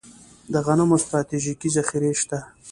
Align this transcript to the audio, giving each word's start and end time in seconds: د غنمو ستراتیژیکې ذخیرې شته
د 0.53 0.55
غنمو 0.65 0.97
ستراتیژیکې 1.03 1.69
ذخیرې 1.75 2.11
شته 2.21 2.37